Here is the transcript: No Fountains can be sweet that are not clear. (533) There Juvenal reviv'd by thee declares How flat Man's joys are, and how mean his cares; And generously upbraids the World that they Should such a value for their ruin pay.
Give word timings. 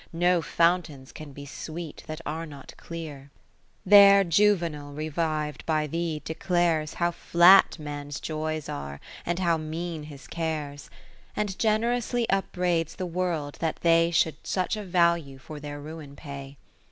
No 0.13 0.41
Fountains 0.41 1.11
can 1.11 1.31
be 1.31 1.45
sweet 1.45 2.03
that 2.07 2.21
are 2.25 2.47
not 2.47 2.73
clear. 2.75 3.29
(533) 3.83 3.83
There 3.91 4.23
Juvenal 4.23 4.93
reviv'd 4.95 5.63
by 5.67 5.85
thee 5.85 6.23
declares 6.25 6.95
How 6.95 7.11
flat 7.11 7.77
Man's 7.77 8.19
joys 8.19 8.67
are, 8.67 8.99
and 9.27 9.37
how 9.37 9.57
mean 9.57 10.01
his 10.05 10.25
cares; 10.25 10.89
And 11.35 11.55
generously 11.59 12.27
upbraids 12.31 12.95
the 12.95 13.05
World 13.05 13.57
that 13.59 13.81
they 13.81 14.09
Should 14.09 14.37
such 14.43 14.75
a 14.75 14.83
value 14.83 15.37
for 15.37 15.59
their 15.59 15.79
ruin 15.79 16.15
pay. 16.15 16.57